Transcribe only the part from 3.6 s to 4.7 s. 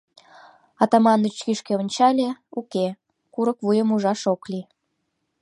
вуйым ужаш ок лий.